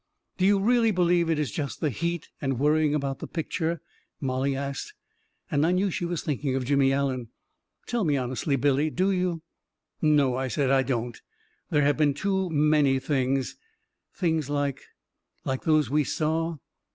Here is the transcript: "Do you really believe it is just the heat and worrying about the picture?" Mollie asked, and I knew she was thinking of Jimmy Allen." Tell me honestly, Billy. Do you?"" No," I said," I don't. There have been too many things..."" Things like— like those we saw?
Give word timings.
"Do 0.39 0.47
you 0.47 0.57
really 0.59 0.89
believe 0.89 1.29
it 1.29 1.37
is 1.37 1.51
just 1.51 1.79
the 1.79 1.91
heat 1.91 2.29
and 2.41 2.57
worrying 2.57 2.95
about 2.95 3.19
the 3.19 3.27
picture?" 3.27 3.81
Mollie 4.19 4.55
asked, 4.55 4.95
and 5.51 5.63
I 5.63 5.71
knew 5.73 5.91
she 5.91 6.05
was 6.05 6.23
thinking 6.23 6.55
of 6.55 6.65
Jimmy 6.65 6.91
Allen." 6.91 7.27
Tell 7.87 8.03
me 8.03 8.17
honestly, 8.17 8.55
Billy. 8.55 8.89
Do 8.89 9.11
you?"" 9.11 9.43
No," 10.01 10.37
I 10.37 10.47
said," 10.47 10.71
I 10.71 10.81
don't. 10.81 11.21
There 11.69 11.83
have 11.83 11.97
been 11.97 12.15
too 12.15 12.49
many 12.49 12.97
things..."" 12.97 13.57
Things 14.19 14.49
like— 14.49 14.81
like 15.45 15.65
those 15.65 15.91
we 15.91 16.03
saw? 16.03 16.57